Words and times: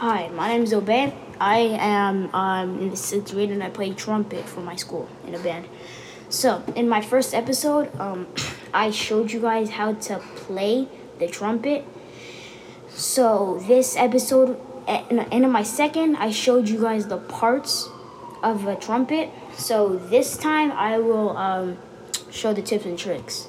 Hi, 0.00 0.28
my 0.28 0.48
name 0.48 0.62
is 0.62 0.72
Obey. 0.72 1.12
I 1.38 1.58
am 1.78 2.34
um, 2.34 2.78
in 2.80 2.88
the 2.88 2.96
sixth 2.96 3.34
grade 3.34 3.50
and 3.50 3.62
I 3.62 3.68
play 3.68 3.92
trumpet 3.92 4.46
for 4.46 4.62
my 4.62 4.74
school 4.74 5.06
in 5.26 5.34
a 5.34 5.38
band. 5.38 5.68
So, 6.30 6.62
in 6.74 6.88
my 6.88 7.02
first 7.02 7.34
episode, 7.34 7.94
um, 8.00 8.26
I 8.72 8.92
showed 8.92 9.30
you 9.30 9.40
guys 9.40 9.68
how 9.68 9.92
to 9.92 10.16
play 10.36 10.88
the 11.18 11.28
trumpet. 11.28 11.84
So, 12.88 13.62
this 13.68 13.94
episode, 13.94 14.58
and 14.88 15.30
in 15.30 15.50
my 15.50 15.64
second, 15.64 16.16
I 16.16 16.30
showed 16.30 16.66
you 16.66 16.80
guys 16.80 17.08
the 17.08 17.18
parts 17.18 17.86
of 18.42 18.66
a 18.66 18.76
trumpet. 18.76 19.28
So, 19.52 19.96
this 19.96 20.38
time 20.38 20.72
I 20.72 20.98
will 20.98 21.36
um, 21.36 21.76
show 22.30 22.54
the 22.54 22.62
tips 22.62 22.86
and 22.86 22.98
tricks. 22.98 23.48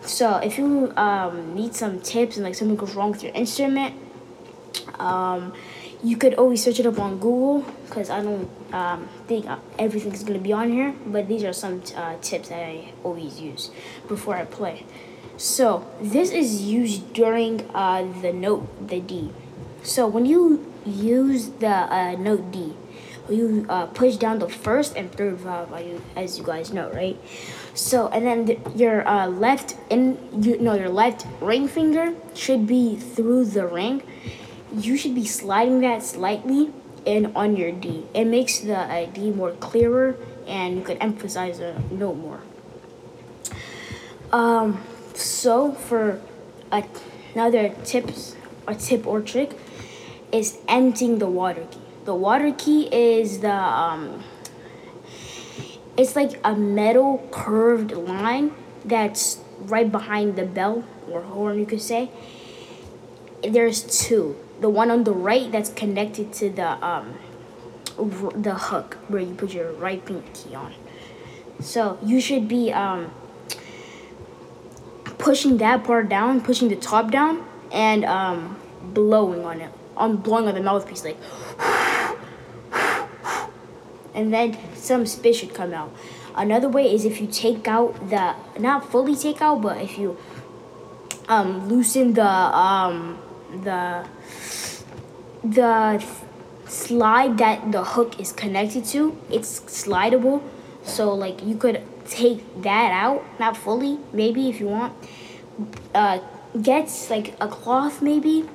So, 0.00 0.38
if 0.38 0.56
you 0.56 0.94
um, 0.96 1.54
need 1.54 1.74
some 1.74 2.00
tips 2.00 2.38
and 2.38 2.44
like 2.44 2.54
something 2.54 2.78
goes 2.78 2.94
wrong 2.94 3.10
with 3.10 3.22
your 3.22 3.34
instrument, 3.34 4.05
um, 4.98 5.52
you 6.02 6.16
could 6.16 6.34
always 6.34 6.62
search 6.62 6.78
it 6.80 6.86
up 6.86 6.98
on 6.98 7.18
Google 7.18 7.64
because 7.86 8.10
I 8.10 8.22
don't 8.22 8.48
um, 8.72 9.08
think 9.26 9.46
everything's 9.78 10.22
gonna 10.24 10.38
be 10.38 10.52
on 10.52 10.70
here. 10.70 10.94
But 11.06 11.28
these 11.28 11.44
are 11.44 11.52
some 11.52 11.82
uh, 11.96 12.16
tips 12.20 12.48
that 12.50 12.60
I 12.60 12.92
always 13.02 13.40
use 13.40 13.70
before 14.08 14.36
I 14.36 14.44
play. 14.44 14.84
So 15.36 15.86
this 16.00 16.30
is 16.30 16.62
used 16.62 17.12
during 17.12 17.68
uh, 17.74 18.10
the 18.22 18.32
note, 18.32 18.88
the 18.88 19.00
D. 19.00 19.32
So 19.82 20.06
when 20.06 20.26
you 20.26 20.72
use 20.84 21.50
the 21.60 21.68
uh, 21.68 22.12
note 22.12 22.50
D, 22.52 22.74
you 23.28 23.66
uh, 23.68 23.86
push 23.86 24.16
down 24.16 24.38
the 24.38 24.48
first 24.48 24.96
and 24.96 25.10
third 25.12 25.36
valve, 25.38 25.72
as 26.14 26.38
you 26.38 26.44
guys 26.44 26.72
know, 26.72 26.90
right? 26.90 27.18
So 27.74 28.08
and 28.08 28.24
then 28.24 28.44
the, 28.46 28.58
your 28.74 29.06
uh, 29.06 29.26
left 29.26 29.76
in 29.90 30.16
you 30.42 30.58
know 30.58 30.74
your 30.74 30.88
left 30.88 31.26
ring 31.40 31.68
finger 31.68 32.14
should 32.34 32.66
be 32.66 32.96
through 32.96 33.46
the 33.46 33.66
ring 33.66 34.02
you 34.74 34.96
should 34.96 35.14
be 35.14 35.24
sliding 35.24 35.80
that 35.80 36.02
slightly 36.02 36.72
in 37.04 37.32
on 37.36 37.56
your 37.56 37.72
D. 37.72 38.04
It 38.14 38.24
makes 38.24 38.58
the 38.58 38.78
uh, 38.78 39.06
D 39.06 39.30
more 39.30 39.52
clearer 39.52 40.16
and 40.46 40.76
you 40.76 40.82
could 40.82 40.98
emphasize 41.00 41.60
a 41.60 41.80
note 41.90 42.16
more. 42.16 42.40
Um, 44.32 44.82
so 45.14 45.72
for 45.72 46.20
another 47.34 47.70
tips, 47.84 48.36
a 48.66 48.74
tip 48.74 49.06
or 49.06 49.20
trick 49.20 49.58
is 50.32 50.58
emptying 50.68 51.18
the 51.18 51.28
water 51.28 51.66
key. 51.70 51.80
The 52.04 52.14
water 52.14 52.52
key 52.52 52.88
is 52.92 53.40
the 53.40 53.52
um, 53.52 54.24
it's 55.96 56.14
like 56.14 56.38
a 56.44 56.54
metal 56.54 57.26
curved 57.30 57.92
line 57.92 58.52
that's 58.84 59.38
right 59.60 59.90
behind 59.90 60.36
the 60.36 60.44
bell 60.44 60.84
or 61.10 61.22
horn, 61.22 61.58
you 61.58 61.66
could 61.66 61.80
say. 61.80 62.10
There's 63.42 63.82
two 63.82 64.36
the 64.60 64.68
one 64.68 64.90
on 64.90 65.04
the 65.04 65.12
right 65.12 65.50
that's 65.50 65.70
connected 65.70 66.32
to 66.34 66.50
the 66.50 66.84
um 66.84 67.14
the 67.96 68.54
hook 68.54 68.98
where 69.08 69.22
you 69.22 69.34
put 69.34 69.52
your 69.52 69.72
right 69.72 70.04
pinky 70.04 70.54
on. 70.54 70.74
So 71.60 71.98
you 72.02 72.20
should 72.20 72.48
be 72.48 72.72
um 72.72 73.10
pushing 75.18 75.56
that 75.58 75.84
part 75.84 76.08
down, 76.08 76.40
pushing 76.40 76.68
the 76.68 76.76
top 76.76 77.10
down, 77.10 77.44
and 77.72 78.04
um 78.04 78.56
blowing 78.82 79.44
on 79.44 79.60
it. 79.60 79.72
I'm 79.96 80.16
blowing 80.16 80.46
on 80.46 80.54
the 80.54 80.62
mouthpiece 80.62 81.04
like 81.04 81.16
and 84.14 84.32
then 84.32 84.56
some 84.74 85.06
spit 85.06 85.36
should 85.36 85.54
come 85.54 85.72
out. 85.72 85.92
Another 86.34 86.68
way 86.68 86.92
is 86.92 87.04
if 87.04 87.20
you 87.20 87.26
take 87.26 87.68
out 87.68 88.10
the 88.10 88.34
not 88.58 88.90
fully 88.90 89.14
take 89.14 89.40
out, 89.40 89.62
but 89.62 89.80
if 89.80 89.98
you 89.98 90.16
um 91.28 91.68
loosen 91.68 92.14
the 92.14 92.26
um 92.26 93.18
the 93.50 94.06
the 95.44 96.04
slide 96.66 97.38
that 97.38 97.70
the 97.70 97.84
hook 97.84 98.18
is 98.20 98.32
connected 98.32 98.84
to 98.84 99.16
it's 99.30 99.60
slidable. 99.60 100.42
So 100.82 101.14
like 101.14 101.44
you 101.44 101.56
could 101.56 101.82
take 102.06 102.62
that 102.62 102.92
out 102.92 103.24
not 103.38 103.56
fully 103.56 103.98
maybe 104.12 104.48
if 104.48 104.60
you 104.60 104.66
want. 104.66 104.92
Uh 105.94 106.20
gets 106.60 107.10
like 107.10 107.34
a 107.40 107.48
cloth 107.48 108.00
maybe 108.00 108.48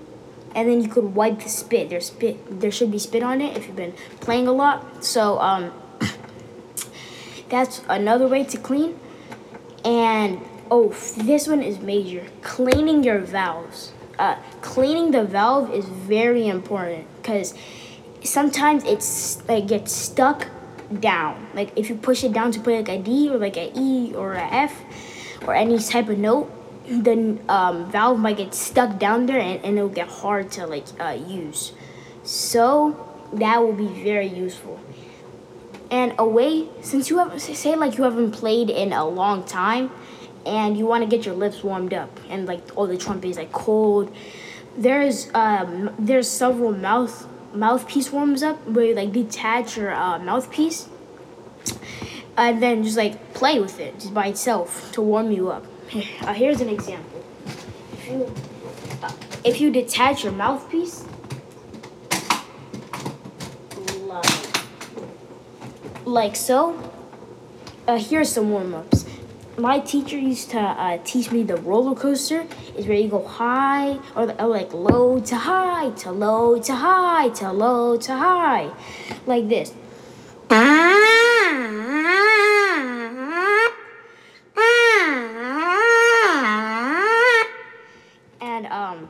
and 0.55 0.67
then 0.67 0.81
you 0.81 0.89
could 0.89 1.15
wipe 1.15 1.39
the 1.41 1.49
spit. 1.49 1.89
There's 1.89 2.07
spit 2.07 2.59
there 2.59 2.71
should 2.71 2.91
be 2.91 2.99
spit 2.99 3.23
on 3.23 3.41
it 3.41 3.55
if 3.57 3.67
you've 3.67 3.75
been 3.75 3.93
playing 4.19 4.47
a 4.47 4.53
lot. 4.53 5.03
So 5.03 5.39
um 5.39 5.71
that's 7.49 7.81
another 7.87 8.27
way 8.27 8.43
to 8.43 8.57
clean. 8.57 8.99
And 9.85 10.41
oh 10.69 10.89
this 11.17 11.47
one 11.47 11.63
is 11.63 11.79
major. 11.79 12.27
Cleaning 12.41 13.03
your 13.03 13.19
valves 13.19 13.93
uh, 14.21 14.35
cleaning 14.61 15.09
the 15.11 15.23
valve 15.23 15.73
is 15.73 15.85
very 15.85 16.47
important 16.47 17.07
because 17.17 17.55
sometimes 18.23 18.83
it's 18.83 19.41
like 19.47 19.67
gets 19.67 19.91
stuck 19.91 20.47
down. 20.99 21.47
Like 21.55 21.71
if 21.75 21.89
you 21.89 21.95
push 21.95 22.23
it 22.23 22.31
down 22.31 22.51
to 22.51 22.59
play 22.59 22.77
like 22.77 22.89
a 22.89 22.99
D 22.99 23.29
or 23.31 23.37
like 23.37 23.57
a 23.57 23.71
E 23.75 24.13
or 24.13 24.33
a 24.33 24.47
F 24.69 24.73
or 25.47 25.55
any 25.55 25.79
type 25.79 26.07
of 26.07 26.19
note, 26.19 26.51
the 26.85 27.39
um, 27.49 27.91
valve 27.91 28.19
might 28.19 28.37
get 28.37 28.53
stuck 28.53 28.99
down 28.99 29.25
there 29.25 29.39
and, 29.39 29.63
and 29.65 29.77
it'll 29.77 29.89
get 29.89 30.07
hard 30.07 30.51
to 30.51 30.67
like 30.67 30.85
uh, 30.99 31.17
use. 31.27 31.73
So 32.23 32.95
that 33.33 33.57
will 33.59 33.73
be 33.73 33.87
very 33.87 34.27
useful. 34.27 34.79
And 35.89 36.13
a 36.19 36.25
way, 36.25 36.69
since 36.81 37.09
you 37.09 37.17
have 37.17 37.41
say 37.41 37.75
like 37.75 37.97
you 37.97 38.03
haven't 38.03 38.33
played 38.33 38.69
in 38.69 38.93
a 38.93 39.03
long 39.07 39.43
time, 39.45 39.89
and 40.45 40.77
you 40.77 40.85
want 40.85 41.03
to 41.03 41.09
get 41.09 41.25
your 41.25 41.35
lips 41.35 41.63
warmed 41.63 41.93
up 41.93 42.19
and 42.29 42.45
like 42.45 42.61
all 42.75 42.87
the 42.87 42.97
trumpet 42.97 43.29
is 43.29 43.37
like 43.37 43.51
cold. 43.51 44.13
There's 44.77 45.29
um 45.33 45.93
there's 45.99 46.29
several 46.29 46.71
mouth 46.71 47.27
mouthpiece 47.53 48.11
warms 48.11 48.43
up 48.43 48.65
where 48.67 48.85
you 48.85 48.95
like 48.95 49.11
detach 49.11 49.77
your 49.77 49.93
uh, 49.93 50.19
mouthpiece 50.19 50.87
and 52.37 52.61
then 52.61 52.83
just 52.83 52.97
like 52.97 53.33
play 53.33 53.59
with 53.59 53.79
it 53.79 53.95
just 53.99 54.13
by 54.13 54.27
itself 54.27 54.91
to 54.93 55.01
warm 55.01 55.31
you 55.31 55.49
up. 55.49 55.65
Uh, 56.21 56.33
here's 56.33 56.61
an 56.61 56.69
example. 56.69 57.23
If 57.93 58.07
you 58.07 58.33
uh, 59.03 59.11
if 59.43 59.59
you 59.59 59.71
detach 59.71 60.23
your 60.23 60.31
mouthpiece 60.31 61.05
like, 64.05 64.25
like 66.05 66.35
so 66.35 66.91
uh, 67.87 67.97
here's 67.97 68.31
some 68.31 68.49
warm-ups 68.51 69.05
my 69.57 69.79
teacher 69.79 70.17
used 70.17 70.51
to 70.51 70.59
uh, 70.59 70.97
teach 71.03 71.31
me 71.31 71.43
the 71.43 71.57
roller 71.57 71.95
coaster. 71.95 72.45
Is 72.75 72.87
where 72.87 72.97
you 72.97 73.09
go 73.09 73.25
high 73.25 73.99
or, 74.15 74.31
or 74.39 74.47
like 74.47 74.73
low 74.73 75.19
to 75.19 75.35
high 75.35 75.89
to 75.89 76.11
low 76.11 76.59
to 76.59 76.73
high 76.73 77.29
to 77.29 77.51
low 77.51 77.97
to 77.97 78.15
high. 78.15 78.71
Like 79.25 79.49
this. 79.49 79.73
And 88.41 88.65
um 88.67 89.09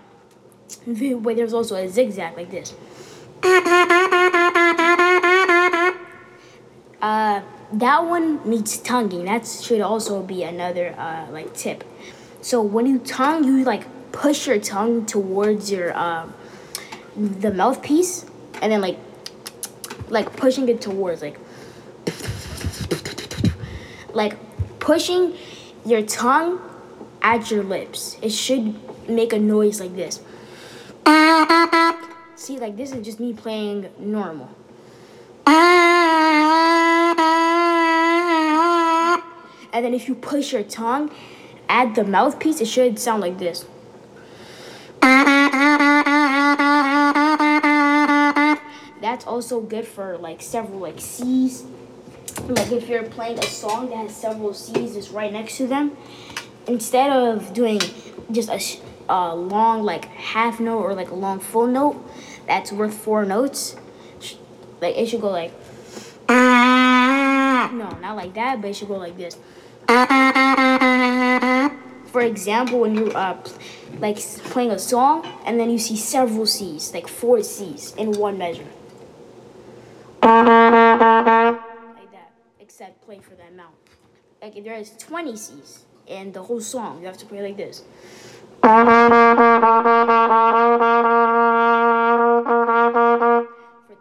there's 1.35 1.53
also 1.53 1.75
a 1.75 1.87
zigzag 1.87 2.35
like 2.37 2.51
this 2.51 2.73
that 7.81 8.05
one 8.05 8.47
needs 8.47 8.77
tonguing. 8.77 9.25
That 9.25 9.45
should 9.47 9.81
also 9.81 10.21
be 10.21 10.43
another 10.43 10.95
uh, 10.97 11.27
like 11.31 11.53
tip. 11.55 11.83
So 12.41 12.61
when 12.61 12.85
you 12.85 12.99
tongue, 12.99 13.43
you 13.43 13.63
like 13.63 13.85
push 14.11 14.47
your 14.47 14.59
tongue 14.59 15.05
towards 15.05 15.71
your 15.71 15.91
uh, 15.95 16.29
the 17.15 17.51
mouthpiece, 17.51 18.25
and 18.61 18.71
then 18.71 18.81
like 18.81 18.97
like 20.09 20.35
pushing 20.35 20.69
it 20.69 20.79
towards 20.79 21.21
like 21.21 21.39
like 24.13 24.37
pushing 24.79 25.35
your 25.83 26.03
tongue 26.03 26.61
at 27.21 27.49
your 27.49 27.63
lips. 27.63 28.17
It 28.21 28.31
should 28.31 28.75
make 29.09 29.33
a 29.33 29.39
noise 29.39 29.79
like 29.79 29.95
this. 29.95 30.21
See, 32.35 32.59
like 32.59 32.77
this 32.77 32.91
is 32.91 33.03
just 33.03 33.19
me 33.19 33.33
playing 33.33 33.89
normal. 33.97 34.49
And 39.73 39.85
then 39.85 39.93
if 39.93 40.07
you 40.07 40.15
push 40.15 40.53
your 40.53 40.63
tongue 40.63 41.11
at 41.69 41.95
the 41.95 42.03
mouthpiece, 42.03 42.59
it 42.61 42.67
should 42.67 42.99
sound 42.99 43.21
like 43.21 43.37
this. 43.37 43.65
That's 49.01 49.25
also 49.25 49.61
good 49.61 49.87
for 49.87 50.17
like 50.17 50.41
several 50.41 50.79
like 50.79 50.99
C's. 50.99 51.63
Like 52.47 52.71
if 52.71 52.89
you're 52.89 53.03
playing 53.03 53.39
a 53.39 53.43
song 53.43 53.89
that 53.89 53.97
has 53.97 54.15
several 54.15 54.53
C's 54.53 54.93
just 54.93 55.11
right 55.11 55.31
next 55.31 55.57
to 55.57 55.67
them, 55.67 55.97
instead 56.67 57.11
of 57.11 57.53
doing 57.53 57.79
just 58.31 58.49
a, 58.49 58.59
a 59.13 59.35
long 59.35 59.83
like 59.83 60.05
half 60.05 60.59
note 60.59 60.79
or 60.79 60.93
like 60.93 61.11
a 61.11 61.15
long 61.15 61.39
full 61.39 61.67
note 61.67 62.03
that's 62.47 62.71
worth 62.71 62.93
four 62.93 63.25
notes, 63.25 63.75
like 64.81 64.95
it 64.97 65.07
should 65.07 65.21
go 65.21 65.29
like 65.29 65.53
no, 67.71 67.97
not 68.01 68.15
like 68.15 68.33
that, 68.33 68.61
but 68.61 68.69
it 68.69 68.75
should 68.75 68.87
go 68.87 68.97
like 68.97 69.17
this. 69.17 69.37
For 72.11 72.21
example, 72.21 72.79
when 72.81 72.95
you're 72.95 73.15
uh, 73.15 73.37
like 73.99 74.19
playing 74.51 74.71
a 74.71 74.79
song 74.79 75.25
and 75.45 75.59
then 75.59 75.69
you 75.69 75.77
see 75.79 75.95
several 75.95 76.45
C's, 76.45 76.93
like 76.93 77.07
four 77.07 77.41
C's 77.41 77.95
in 77.95 78.11
one 78.13 78.37
measure. 78.37 78.67
Like 80.21 82.11
that, 82.11 82.31
except 82.59 83.01
play 83.05 83.19
for 83.19 83.35
that 83.35 83.51
amount. 83.53 83.75
Like 84.41 84.57
if 84.57 84.63
there 84.63 84.75
is 84.75 84.91
20 84.97 85.35
C's 85.35 85.85
in 86.07 86.31
the 86.31 86.43
whole 86.43 86.61
song, 86.61 86.99
you 86.99 87.05
have 87.07 87.17
to 87.17 87.25
play 87.25 87.41
like 87.41 87.57
this. 87.57 87.83
For 88.61 88.69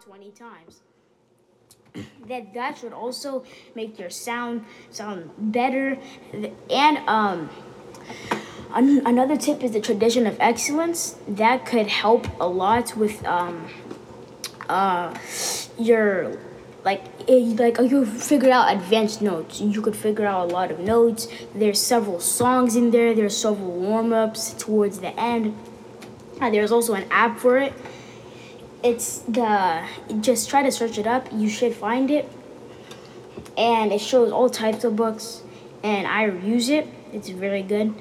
20 0.05 0.31
times. 0.31 0.81
That 2.27 2.53
that 2.53 2.77
should 2.77 2.93
also 2.93 3.43
make 3.75 3.99
your 3.99 4.09
sound 4.09 4.65
sound 4.89 5.29
better. 5.37 5.97
And 6.69 6.97
um 7.07 7.49
an- 8.73 9.05
another 9.05 9.37
tip 9.37 9.63
is 9.63 9.71
the 9.71 9.81
tradition 9.81 10.25
of 10.27 10.37
excellence. 10.39 11.17
That 11.27 11.65
could 11.65 11.87
help 11.87 12.27
a 12.39 12.47
lot 12.47 12.95
with 12.95 13.25
um 13.25 13.67
uh 14.69 15.13
your 15.77 16.37
like 16.83 17.03
it, 17.27 17.59
like 17.59 17.77
you 17.91 18.05
figure 18.05 18.51
out 18.51 18.73
advanced 18.73 19.21
notes. 19.21 19.61
You 19.61 19.81
could 19.81 19.95
figure 19.95 20.25
out 20.25 20.49
a 20.49 20.53
lot 20.53 20.71
of 20.71 20.79
notes. 20.79 21.27
There's 21.53 21.79
several 21.79 22.19
songs 22.19 22.75
in 22.75 22.91
there. 22.91 23.13
There's 23.13 23.37
several 23.37 23.71
warm-ups 23.71 24.53
towards 24.53 24.99
the 24.99 25.17
end. 25.19 25.55
Uh, 26.39 26.49
there's 26.49 26.71
also 26.71 26.95
an 26.95 27.05
app 27.11 27.37
for 27.37 27.59
it 27.59 27.73
it's 28.83 29.19
the 29.19 29.85
just 30.21 30.49
try 30.49 30.63
to 30.63 30.71
search 30.71 30.97
it 30.97 31.07
up. 31.07 31.27
You 31.31 31.49
should 31.49 31.75
find 31.75 32.09
it. 32.09 32.29
And 33.57 33.91
it 33.91 34.01
shows 34.01 34.31
all 34.31 34.49
types 34.49 34.83
of 34.83 34.95
books 34.95 35.43
and 35.83 36.07
i 36.07 36.25
use 36.25 36.69
it. 36.69 36.87
It's 37.11 37.29
very 37.29 37.63
good. 37.63 37.93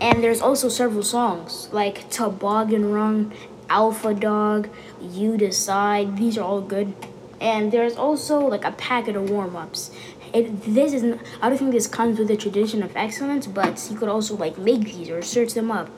And 0.00 0.24
there's 0.24 0.40
also 0.40 0.68
several 0.68 1.02
songs 1.02 1.68
like 1.72 2.10
toboggan 2.10 2.90
run 2.92 3.32
alpha 3.68 4.14
dog 4.14 4.68
you 5.00 5.36
decide. 5.36 6.16
These 6.16 6.38
are 6.38 6.44
all 6.44 6.60
good. 6.60 6.94
And 7.40 7.72
there's 7.72 7.96
also 7.96 8.40
like 8.40 8.64
a 8.64 8.72
packet 8.72 9.16
of 9.16 9.30
warm-ups 9.30 9.90
it, 10.32 10.62
this 10.62 10.92
is 10.92 11.18
i 11.42 11.48
don't 11.48 11.58
think 11.58 11.72
this 11.72 11.86
comes 11.86 12.18
with 12.18 12.28
the 12.28 12.36
tradition 12.36 12.82
of 12.82 12.96
excellence 12.96 13.46
but 13.46 13.86
you 13.90 13.96
could 13.96 14.08
also 14.08 14.36
like 14.36 14.56
make 14.58 14.84
these 14.84 15.10
or 15.10 15.22
search 15.22 15.54
them 15.54 15.70
up 15.70 15.90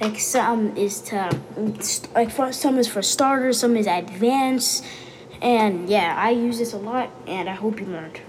like 0.00 0.18
some 0.20 0.76
is 0.76 1.00
to 1.00 1.16
mm, 1.56 2.14
like 2.14 2.30
for, 2.30 2.52
some 2.52 2.78
is 2.78 2.86
for 2.86 3.02
starters, 3.02 3.60
some 3.60 3.76
is 3.76 3.86
advanced, 3.86 4.84
and 5.40 5.88
yeah, 5.88 6.14
I 6.18 6.30
use 6.30 6.58
this 6.58 6.72
a 6.72 6.78
lot, 6.78 7.10
and 7.26 7.48
I 7.48 7.54
hope 7.54 7.80
you 7.80 7.86
learned. 7.86 8.20